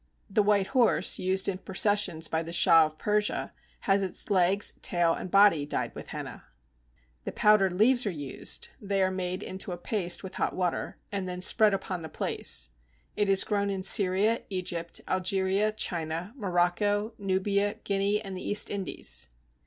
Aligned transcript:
The 0.31 0.41
white 0.41 0.65
horse 0.73 1.19
used 1.19 1.47
in 1.47 1.59
processions 1.59 2.27
by 2.27 2.41
the 2.41 2.51
Shah 2.51 2.87
of 2.87 2.97
Persia 2.97 3.53
has 3.81 4.01
its 4.01 4.31
legs, 4.31 4.73
tail, 4.81 5.13
and 5.13 5.29
body 5.29 5.63
dyed 5.63 5.93
with 5.93 6.07
henna. 6.07 6.45
The 7.23 7.31
powdered 7.31 7.71
leaves 7.73 8.07
are 8.07 8.09
used: 8.09 8.69
they 8.81 9.03
are 9.03 9.11
made 9.11 9.43
into 9.43 9.71
a 9.71 9.77
paste 9.77 10.23
with 10.23 10.33
hot 10.37 10.55
water, 10.55 10.97
and 11.11 11.29
then 11.29 11.39
spread 11.43 11.75
upon 11.75 12.01
the 12.01 12.09
place. 12.09 12.71
It 13.15 13.29
is 13.29 13.43
grown 13.43 13.69
in 13.69 13.83
Syria, 13.83 14.41
Egypt, 14.49 15.01
Algeria, 15.07 15.71
China, 15.71 16.33
Morocco, 16.35 17.13
Nubia, 17.19 17.75
Guinea, 17.83 18.19
and 18.25 18.35
the 18.35 18.41
East 18.49 18.71
Indies. 18.71 19.27